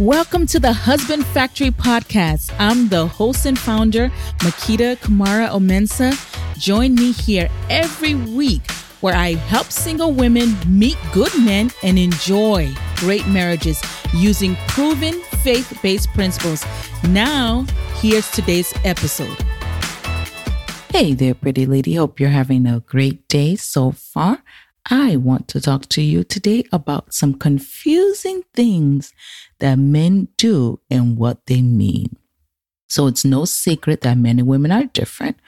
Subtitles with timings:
[0.00, 2.54] Welcome to the Husband Factory podcast.
[2.58, 6.16] I'm the host and founder, Makita Kamara Omensa.
[6.58, 8.62] Join me here every week
[9.02, 13.82] where I help single women meet good men and enjoy great marriages
[14.14, 16.64] using proven faith based principles.
[17.06, 19.36] Now, here's today's episode.
[20.88, 21.96] Hey there, pretty lady.
[21.96, 24.42] Hope you're having a great day so far.
[24.86, 29.12] I want to talk to you today about some confusing things
[29.58, 32.16] that men do and what they mean.
[32.88, 35.38] So it's no secret that men and women are different.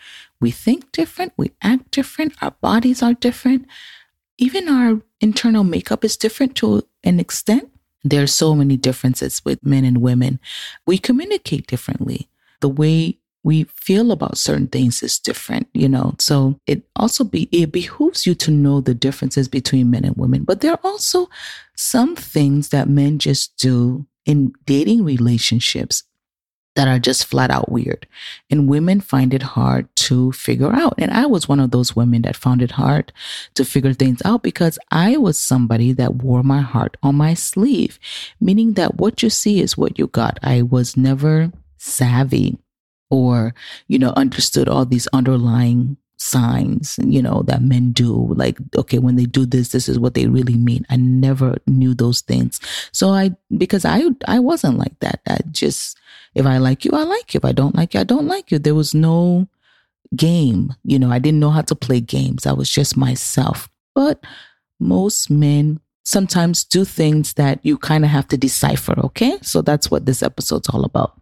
[0.41, 3.67] We think different, we act different, our bodies are different.
[4.39, 7.71] Even our internal makeup is different to an extent.
[8.05, 10.41] There are so many differences with men and women.
[10.87, 12.29] We communicate differently.
[12.61, 16.15] The way we feel about certain things is different, you know.
[16.19, 20.45] So it also be it behooves you to know the differences between men and women.
[20.45, 21.29] But there are also
[21.77, 26.05] some things that men just do in dating relationships
[26.75, 28.07] that are just flat out weird.
[28.49, 30.95] And women find it hard to figure out.
[30.97, 33.13] And I was one of those women that found it hard
[33.55, 37.99] to figure things out because I was somebody that wore my heart on my sleeve,
[38.41, 40.39] meaning that what you see is what you got.
[40.43, 42.59] I was never savvy
[43.13, 43.55] or,
[43.89, 48.33] you know, understood all these underlying signs, you know, that men do.
[48.35, 50.87] Like, okay, when they do this, this is what they really mean.
[50.89, 52.59] I never knew those things.
[52.91, 55.21] So I, because I, I wasn't like that.
[55.29, 55.99] I just,
[56.35, 57.39] if I like you, I like you.
[57.39, 58.59] If I don't like you, I don't like you.
[58.59, 59.47] There was no
[60.17, 60.75] game.
[60.85, 62.47] You know, I didn't know how to play games.
[62.47, 63.69] I was just myself.
[63.95, 64.25] But
[64.81, 68.99] most men sometimes do things that you kind of have to decipher.
[69.01, 69.37] Okay.
[69.43, 71.22] So that's what this episode's all about.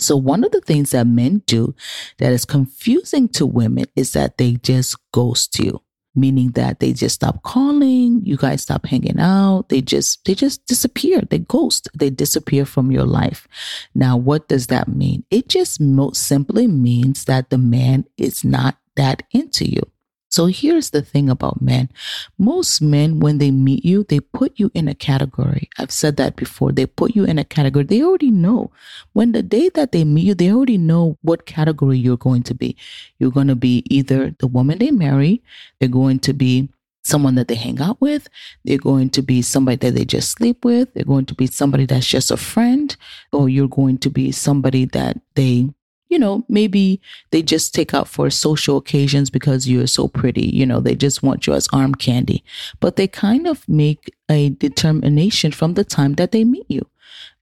[0.00, 1.74] So, one of the things that men do
[2.18, 5.82] that is confusing to women is that they just ghost you,
[6.14, 10.66] meaning that they just stop calling, you guys stop hanging out, they just they just
[10.66, 13.46] disappear, they ghost, they disappear from your life.
[13.94, 15.24] Now, what does that mean?
[15.30, 19.82] It just most simply means that the man is not that into you.
[20.30, 21.90] So here's the thing about men.
[22.38, 25.68] Most men, when they meet you, they put you in a category.
[25.76, 26.70] I've said that before.
[26.70, 27.84] They put you in a category.
[27.84, 28.70] They already know.
[29.12, 32.54] When the day that they meet you, they already know what category you're going to
[32.54, 32.76] be.
[33.18, 35.42] You're going to be either the woman they marry,
[35.80, 36.68] they're going to be
[37.02, 38.28] someone that they hang out with.
[38.64, 40.92] They're going to be somebody that they just sleep with.
[40.94, 42.94] They're going to be somebody that's just a friend,
[43.32, 45.70] or you're going to be somebody that they
[46.10, 47.00] you know, maybe
[47.30, 50.48] they just take out for social occasions because you're so pretty.
[50.48, 52.44] You know, they just want you as arm candy.
[52.80, 56.86] But they kind of make a determination from the time that they meet you.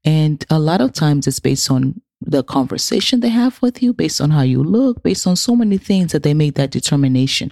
[0.04, 4.20] And a lot of times it's based on the conversation they have with you, based
[4.20, 7.50] on how you look, based on so many things that they make that determination.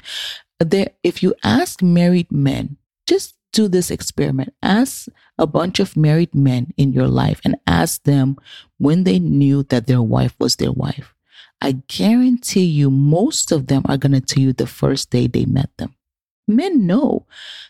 [0.61, 4.53] There, if you ask married men, just do this experiment.
[4.63, 5.09] Ask
[5.39, 8.37] a bunch of married men in your life and ask them
[8.77, 11.15] when they knew that their wife was their wife.
[11.63, 15.47] I guarantee you, most of them are going to tell you the first day they
[15.47, 15.95] met them.
[16.47, 17.25] Men know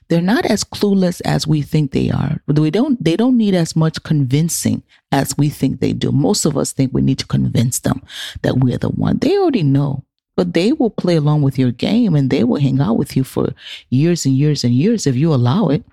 [0.08, 2.42] they're not as clueless as we think they are.
[2.48, 4.82] We don't, they don't need as much convincing
[5.12, 6.10] as we think they do.
[6.10, 8.02] Most of us think we need to convince them
[8.42, 9.19] that we're the one.
[9.19, 10.04] They already know
[10.36, 13.24] but they will play along with your game and they will hang out with you
[13.24, 13.54] for
[13.88, 15.84] years and years and years if you allow it.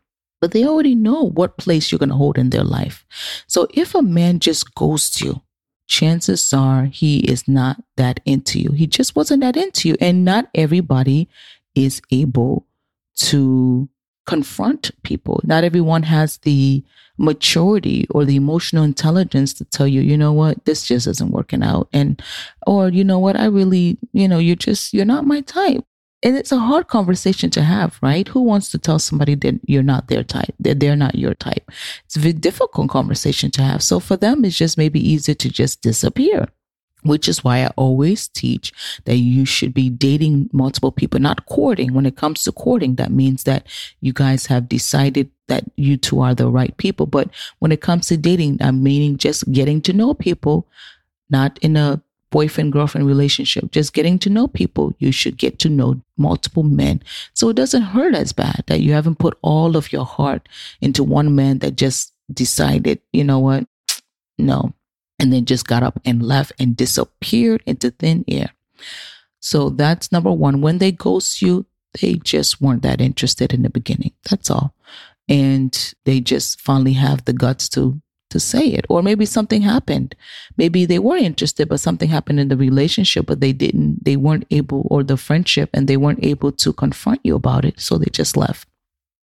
[0.41, 3.05] But they already know what place you're going to hold in their life.
[3.47, 5.41] So if a man just ghosts you,
[5.87, 8.71] chances are he is not that into you.
[8.71, 9.95] He just wasn't that into you.
[10.01, 11.29] And not everybody
[11.75, 12.67] is able
[13.15, 13.87] to
[14.25, 15.41] confront people.
[15.43, 16.83] Not everyone has the
[17.17, 21.63] maturity or the emotional intelligence to tell you, you know what, this just isn't working
[21.63, 21.87] out.
[21.93, 22.21] And,
[22.65, 25.83] or, you know what, I really, you know, you're just, you're not my type.
[26.23, 28.25] And it's a hard conversation to have, right?
[28.29, 31.69] Who wants to tell somebody that you're not their type, that they're not your type?
[32.05, 33.83] It's a difficult conversation to have.
[33.83, 36.47] So for them, it's just maybe easier to just disappear
[37.03, 38.73] which is why I always teach
[39.05, 41.93] that you should be dating multiple people, not courting.
[41.93, 43.67] When it comes to courting, that means that
[44.01, 47.05] you guys have decided that you two are the right people.
[47.05, 47.29] But
[47.59, 50.67] when it comes to dating, I'm meaning just getting to know people,
[51.29, 52.01] not in a
[52.31, 54.93] boyfriend girlfriend relationship, just getting to know people.
[54.97, 57.03] You should get to know multiple men.
[57.33, 60.49] So it doesn't hurt as bad that you haven't put all of your heart
[60.81, 63.67] into one man that just decided, you know what?
[64.39, 64.73] No,
[65.23, 68.49] and then just got up and left and disappeared into thin air.
[69.39, 70.59] So that's number one.
[70.59, 71.65] When they ghost you,
[72.01, 74.11] they just weren't that interested in the beginning.
[74.29, 74.75] That's all.
[75.29, 78.85] And they just finally have the guts to to say it.
[78.89, 80.15] Or maybe something happened.
[80.57, 84.47] Maybe they were interested, but something happened in the relationship, but they didn't, they weren't
[84.49, 87.79] able, or the friendship, and they weren't able to confront you about it.
[87.79, 88.67] So they just left.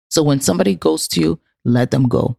[0.09, 2.35] So when somebody goes to you, let them go.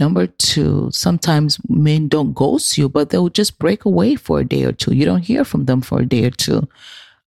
[0.00, 4.64] Number two, sometimes men don't ghost you, but they'll just break away for a day
[4.64, 4.94] or two.
[4.94, 6.66] You don't hear from them for a day or two.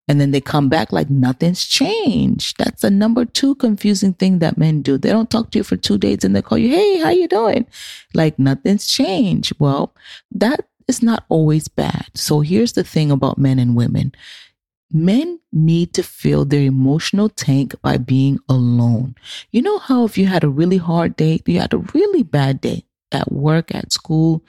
[0.07, 2.57] And then they come back like nothing's changed.
[2.57, 4.97] That's the number two confusing thing that men do.
[4.97, 7.27] They don't talk to you for two days and they call you, Hey, how you
[7.27, 7.67] doing?
[8.13, 9.53] Like nothing's changed.
[9.59, 9.95] Well,
[10.31, 12.07] that is not always bad.
[12.15, 14.13] So here's the thing about men and women.
[14.93, 19.15] Men need to fill their emotional tank by being alone.
[19.51, 22.61] You know how if you had a really hard day, you had a really bad
[22.61, 24.43] day at work, at school,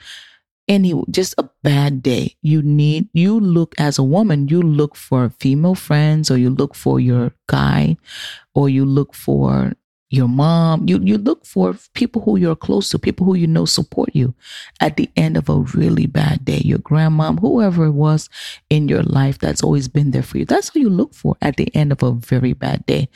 [0.67, 5.29] any just a bad day, you need you look as a woman, you look for
[5.29, 7.97] female friends or you look for your guy
[8.55, 9.73] or you look for
[10.15, 10.87] your mom.
[10.87, 14.33] You you look for people who you're close to, people who you know support you
[14.79, 16.61] at the end of a really bad day.
[16.63, 18.29] Your grandmom, whoever it was
[18.69, 20.45] in your life that's always been there for you.
[20.45, 23.09] That's who you look for at the end of a very bad day.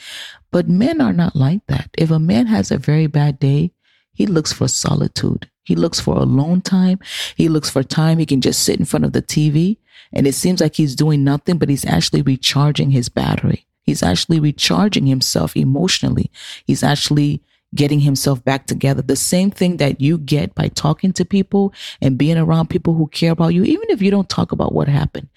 [0.50, 1.90] But men are not like that.
[1.96, 3.72] If a man has a very bad day,
[4.12, 5.48] he looks for solitude.
[5.64, 6.98] He looks for alone time.
[7.36, 9.78] He looks for time he can just sit in front of the TV
[10.12, 13.66] and it seems like he's doing nothing, but he's actually recharging his battery.
[13.82, 16.30] He's actually recharging himself emotionally.
[16.66, 17.42] He's actually
[17.74, 19.02] getting himself back together.
[19.02, 23.06] The same thing that you get by talking to people and being around people who
[23.08, 25.28] care about you, even if you don't talk about what happened.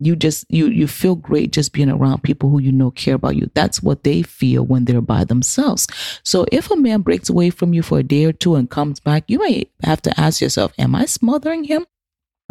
[0.00, 3.36] You just you you feel great just being around people who you know care about
[3.36, 3.48] you.
[3.54, 5.86] That's what they feel when they're by themselves.
[6.24, 8.98] So if a man breaks away from you for a day or two and comes
[8.98, 11.86] back, you may have to ask yourself, am I smothering him?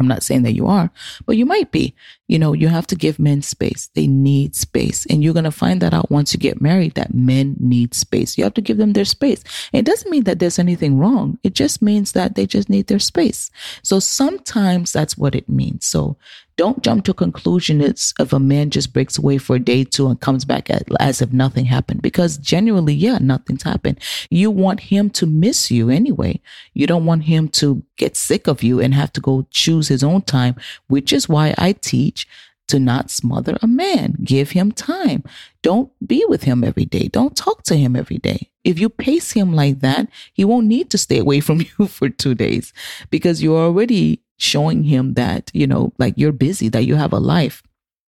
[0.00, 0.90] I'm not saying that you are,
[1.24, 1.94] but you might be.
[2.26, 3.90] You know, you have to give men space.
[3.94, 5.06] They need space.
[5.06, 8.36] And you're going to find that out once you get married that men need space.
[8.36, 9.44] You have to give them their space.
[9.72, 11.38] It doesn't mean that there's anything wrong.
[11.44, 13.50] It just means that they just need their space.
[13.82, 15.86] So sometimes that's what it means.
[15.86, 16.16] So
[16.56, 20.08] don't jump to conclusion it's if a man just breaks away for a day two
[20.08, 23.98] and comes back at, as if nothing happened because genuinely yeah nothing's happened
[24.30, 26.40] you want him to miss you anyway
[26.72, 30.04] you don't want him to get sick of you and have to go choose his
[30.04, 30.54] own time
[30.88, 32.26] which is why i teach
[32.68, 34.16] to not smother a man.
[34.24, 35.22] Give him time.
[35.62, 37.08] Don't be with him every day.
[37.08, 38.50] Don't talk to him every day.
[38.64, 42.08] If you pace him like that, he won't need to stay away from you for
[42.08, 42.72] two days
[43.10, 47.18] because you're already showing him that, you know, like you're busy, that you have a
[47.18, 47.62] life.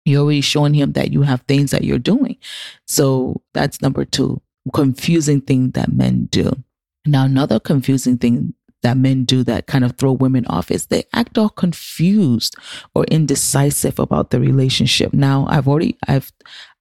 [0.05, 2.37] You're already showing him that you have things that you're doing.
[2.87, 4.41] So that's number two,
[4.73, 6.53] confusing thing that men do.
[7.07, 11.05] Now, another confusing thing that men do that kind of throw women off is they
[11.13, 12.55] act all confused
[12.95, 15.13] or indecisive about the relationship.
[15.13, 16.33] Now, I've already, I've,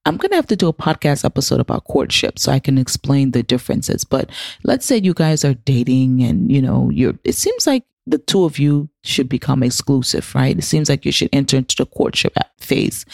[0.05, 3.31] I'm going to have to do a podcast episode about courtship so I can explain
[3.31, 4.03] the differences.
[4.03, 4.29] But
[4.63, 8.45] let's say you guys are dating and, you know, you're, it seems like the two
[8.45, 10.57] of you should become exclusive, right?
[10.57, 13.05] It seems like you should enter into the courtship phase.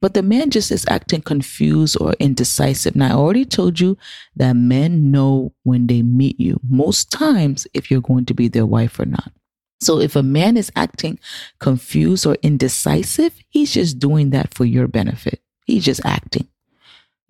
[0.00, 2.96] But the man just is acting confused or indecisive.
[2.96, 3.96] Now, I already told you
[4.36, 8.66] that men know when they meet you, most times, if you're going to be their
[8.66, 9.32] wife or not.
[9.80, 11.18] So if a man is acting
[11.58, 15.40] confused or indecisive, he's just doing that for your benefit.
[15.64, 16.48] He's just acting.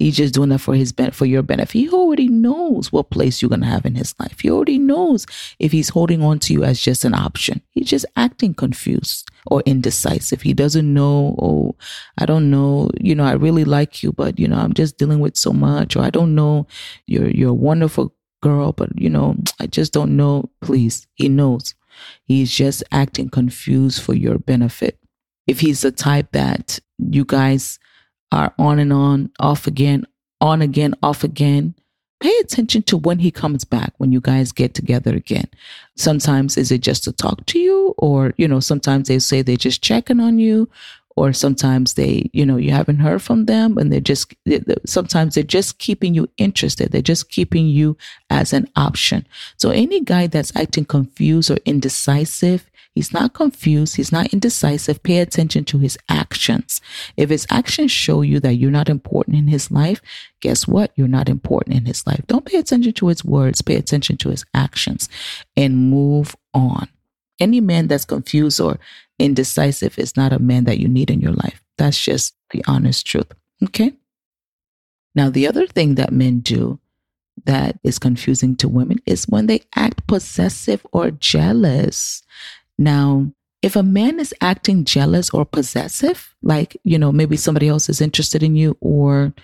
[0.00, 1.78] He's just doing that for his ben- for your benefit.
[1.78, 4.40] He already knows what place you're gonna have in his life.
[4.40, 5.26] He already knows
[5.58, 7.60] if he's holding on to you as just an option.
[7.70, 10.40] He's just acting confused or indecisive.
[10.40, 11.36] He doesn't know.
[11.38, 11.76] Oh,
[12.16, 12.90] I don't know.
[12.98, 15.96] You know, I really like you, but you know, I'm just dealing with so much.
[15.96, 16.66] Or I don't know.
[17.06, 20.48] You're you're a wonderful girl, but you know, I just don't know.
[20.62, 21.74] Please, he knows.
[22.24, 24.98] He's just acting confused for your benefit.
[25.46, 27.78] If he's the type that you guys
[28.32, 30.06] are on and on, off again,
[30.40, 31.74] on again, off again.
[32.20, 35.48] Pay attention to when he comes back, when you guys get together again.
[35.96, 39.56] Sometimes is it just to talk to you, or, you know, sometimes they say they're
[39.56, 40.68] just checking on you,
[41.16, 44.34] or sometimes they, you know, you haven't heard from them and they're just,
[44.86, 46.92] sometimes they're just keeping you interested.
[46.92, 47.96] They're just keeping you
[48.30, 49.26] as an option.
[49.56, 53.96] So any guy that's acting confused or indecisive, He's not confused.
[53.96, 55.02] He's not indecisive.
[55.02, 56.80] Pay attention to his actions.
[57.16, 60.02] If his actions show you that you're not important in his life,
[60.40, 60.92] guess what?
[60.96, 62.22] You're not important in his life.
[62.26, 63.62] Don't pay attention to his words.
[63.62, 65.08] Pay attention to his actions
[65.56, 66.88] and move on.
[67.38, 68.78] Any man that's confused or
[69.18, 71.62] indecisive is not a man that you need in your life.
[71.78, 73.32] That's just the honest truth.
[73.62, 73.94] Okay.
[75.14, 76.80] Now, the other thing that men do
[77.46, 82.22] that is confusing to women is when they act possessive or jealous.
[82.80, 87.90] Now, if a man is acting jealous or possessive, like, you know, maybe somebody else
[87.90, 89.34] is interested in you, or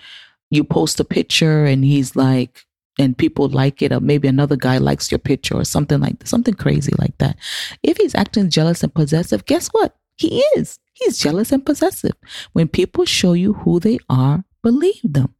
[0.49, 2.65] you post a picture and he's like,
[2.97, 6.55] and people like it, or maybe another guy likes your picture or something like something
[6.55, 7.37] crazy like that.
[7.83, 9.95] If he's acting jealous and possessive, guess what?
[10.15, 10.79] He is.
[10.93, 12.15] He's jealous and possessive.
[12.53, 15.35] When people show you who they are, believe them.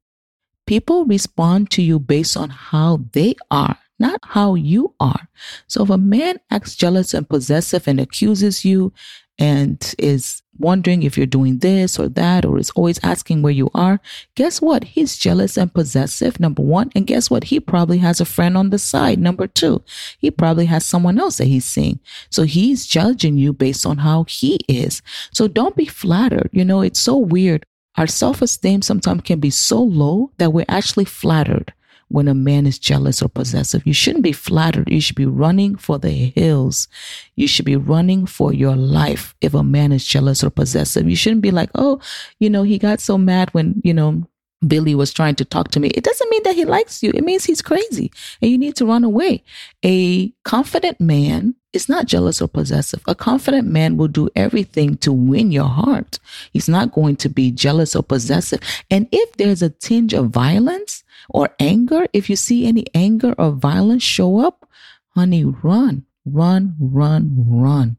[0.67, 5.27] People respond to you based on how they are, not how you are.
[5.67, 8.93] So if a man acts jealous and possessive and accuses you
[9.39, 13.69] and is wondering if you're doing this or that, or is always asking where you
[13.75, 13.99] are,
[14.35, 14.83] guess what?
[14.83, 16.89] He's jealous and possessive, number one.
[16.95, 17.45] And guess what?
[17.45, 19.83] He probably has a friend on the side, number two.
[20.17, 21.99] He probably has someone else that he's seeing.
[22.31, 25.01] So he's judging you based on how he is.
[25.31, 26.49] So don't be flattered.
[26.51, 27.65] You know, it's so weird.
[27.95, 31.73] Our self esteem sometimes can be so low that we're actually flattered
[32.09, 33.85] when a man is jealous or possessive.
[33.85, 34.89] You shouldn't be flattered.
[34.89, 36.87] You should be running for the hills.
[37.35, 41.09] You should be running for your life if a man is jealous or possessive.
[41.09, 41.99] You shouldn't be like, oh,
[42.39, 44.27] you know, he got so mad when, you know,
[44.65, 45.89] Billy was trying to talk to me.
[45.89, 47.11] It doesn't mean that he likes you.
[47.13, 48.11] It means he's crazy
[48.41, 49.43] and you need to run away.
[49.85, 53.01] A confident man is not jealous or possessive.
[53.07, 56.17] A confident man will do everything to win your heart.
[56.53, 58.59] He's not going to be jealous or possessive.
[58.89, 63.51] And if there's a tinge of violence or anger, if you see any anger or
[63.51, 64.69] violence show up,
[65.09, 67.97] honey, run, run, run, run.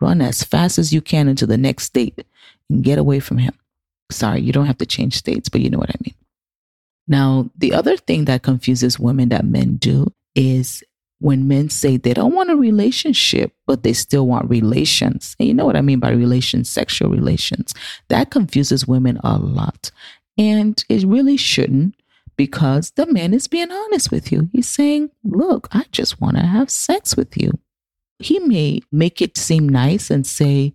[0.00, 2.24] Run as fast as you can into the next state
[2.68, 3.54] and get away from him.
[4.10, 6.14] Sorry, you don't have to change states, but you know what I mean.
[7.08, 10.82] Now, the other thing that confuses women that men do is
[11.18, 15.34] when men say they don't want a relationship, but they still want relations.
[15.38, 17.72] And you know what I mean by relations, sexual relations.
[18.08, 19.90] That confuses women a lot.
[20.36, 21.94] And it really shouldn't
[22.36, 24.48] because the man is being honest with you.
[24.52, 27.58] He's saying, Look, I just want to have sex with you.
[28.18, 30.74] He may make it seem nice and say,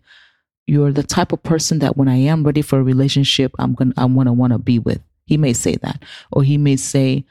[0.67, 3.93] you're the type of person that when I am ready for a relationship, I'm going
[3.93, 5.01] to I want to want to be with.
[5.25, 6.03] He may say that.
[6.31, 7.25] Or he may say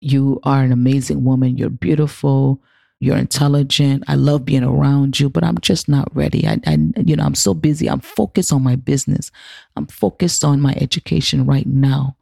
[0.00, 2.62] you are an amazing woman, you're beautiful,
[3.00, 4.04] you're intelligent.
[4.08, 6.46] I love being around you, but I'm just not ready.
[6.46, 7.88] I, I you know, I'm so busy.
[7.88, 9.30] I'm focused on my business.
[9.76, 12.16] I'm focused on my education right now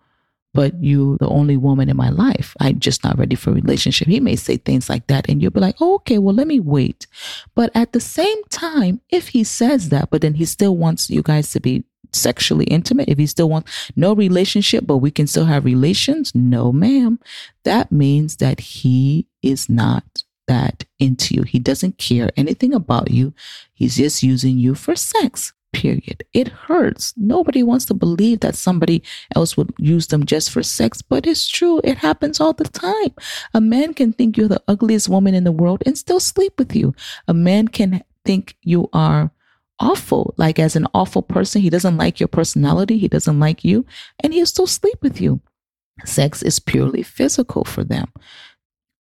[0.59, 2.57] but you the only woman in my life.
[2.59, 4.09] I'm just not ready for a relationship.
[4.09, 6.59] He may say things like that and you'll be like, oh, okay, well, let me
[6.59, 7.07] wait.
[7.55, 11.23] But at the same time, if he says that, but then he still wants you
[11.23, 15.45] guys to be sexually intimate, if he still wants no relationship, but we can still
[15.45, 17.21] have relations, no, ma'am.
[17.63, 21.45] That means that he is not that into you.
[21.45, 23.33] He doesn't care anything about you.
[23.75, 26.25] He's just using you for sex period.
[26.33, 27.15] It hurts.
[27.17, 29.03] Nobody wants to believe that somebody
[29.35, 31.81] else would use them just for sex, but it's true.
[31.85, 33.15] It happens all the time.
[33.55, 36.75] A man can think you're the ugliest woman in the world and still sleep with
[36.75, 36.95] you.
[37.27, 39.31] A man can think you are
[39.81, 41.63] awful, like as an awful person.
[41.63, 43.87] He doesn't like your personality, he doesn't like you,
[44.21, 45.41] and he'll still sleep with you.
[46.05, 48.13] Sex is purely physical for them.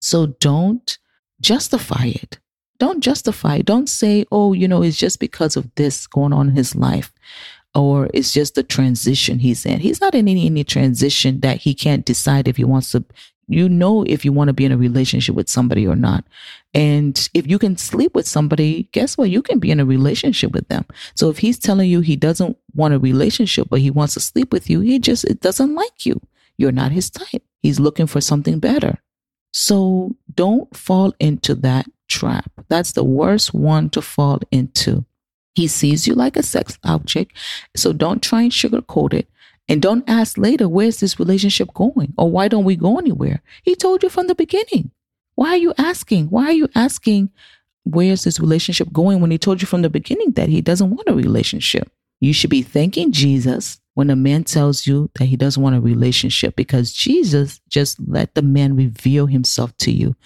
[0.00, 0.98] So don't
[1.40, 2.38] justify it.
[2.78, 3.58] Don't justify.
[3.61, 7.12] Don't say, oh, you know, it's just because of this going on in his life
[7.75, 9.80] or it's just the transition he's in.
[9.80, 13.04] He's not in any, any transition that he can't decide if he wants to.
[13.50, 16.25] You know, if you want to be in a relationship with somebody or not.
[16.75, 19.30] And if you can sleep with somebody, guess what?
[19.30, 20.85] You can be in a relationship with them.
[21.14, 24.52] So if he's telling you he doesn't want a relationship, but he wants to sleep
[24.52, 26.20] with you, he just it doesn't like you.
[26.58, 27.42] You're not his type.
[27.62, 28.99] He's looking for something better.
[29.50, 32.50] So don't fall into that trap.
[32.68, 35.04] That's the worst one to fall into.
[35.54, 37.36] He sees you like a sex object.
[37.76, 39.28] So don't try and sugarcoat it.
[39.68, 42.14] And don't ask later, where's this relationship going?
[42.16, 43.42] Or why don't we go anywhere?
[43.62, 44.90] He told you from the beginning.
[45.34, 46.30] Why are you asking?
[46.30, 47.30] Why are you asking,
[47.84, 51.08] where's this relationship going when he told you from the beginning that he doesn't want
[51.08, 51.90] a relationship?
[52.20, 55.80] You should be thanking Jesus when a man tells you that he doesn't want a
[55.80, 60.16] relationship because Jesus just let the man reveal himself to you.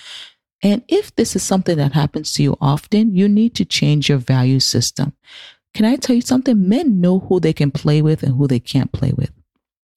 [0.62, 4.18] And if this is something that happens to you often, you need to change your
[4.18, 5.12] value system.
[5.74, 6.68] Can I tell you something?
[6.68, 9.32] Men know who they can play with and who they can't play with.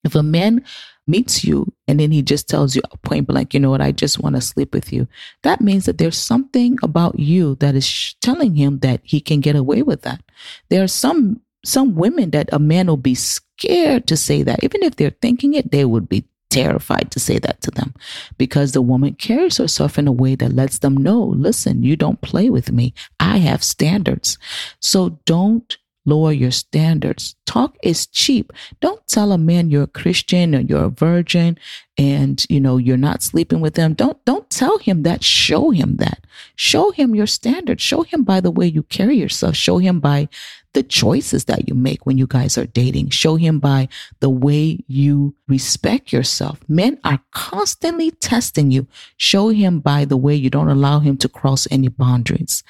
[0.03, 0.63] If a man
[1.07, 4.19] meets you and then he just tells you point blank, you know what, I just
[4.19, 5.07] want to sleep with you,
[5.43, 9.55] that means that there's something about you that is telling him that he can get
[9.55, 10.21] away with that.
[10.69, 14.63] There are some some women that a man will be scared to say that.
[14.63, 16.23] Even if they're thinking it, they would be
[16.55, 17.93] terrified to say that to them
[18.37, 22.21] because the woman carries herself in a way that lets them know listen, you don't
[22.21, 22.93] play with me.
[23.19, 24.37] I have standards.
[24.79, 27.35] So don't lower your standards.
[27.45, 28.53] Talk is cheap.
[28.79, 31.57] Don't tell a man you're a Christian or you're a virgin
[31.97, 33.93] and you know you're not sleeping with them.
[33.93, 35.23] Don't don't tell him that.
[35.23, 36.25] Show him that.
[36.55, 37.81] Show him your standards.
[37.81, 39.55] Show him by the way you carry yourself.
[39.55, 40.29] Show him by
[40.75, 43.09] the choices that you make when you guys are dating.
[43.09, 43.87] Show him by
[44.19, 46.59] the way you respect yourself.
[46.67, 48.85] Men are constantly testing you.
[49.17, 52.63] Show him by the way you don't allow him to cross any boundaries.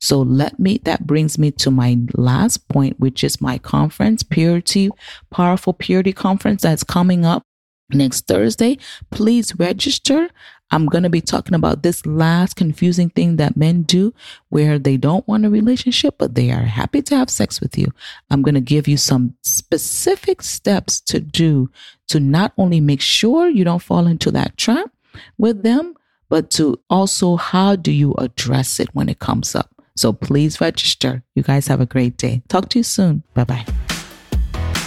[0.00, 4.90] So let me, that brings me to my last point, which is my conference, Purity,
[5.30, 7.42] Powerful Purity Conference that's coming up
[7.90, 8.78] next Thursday.
[9.10, 10.28] Please register.
[10.70, 14.12] I'm going to be talking about this last confusing thing that men do
[14.48, 17.86] where they don't want a relationship, but they are happy to have sex with you.
[18.30, 21.70] I'm going to give you some specific steps to do
[22.08, 24.90] to not only make sure you don't fall into that trap
[25.38, 25.94] with them,
[26.28, 29.70] but to also how do you address it when it comes up.
[29.96, 31.22] So please register.
[31.34, 32.42] You guys have a great day.
[32.48, 33.22] Talk to you soon.
[33.34, 33.93] Bye bye.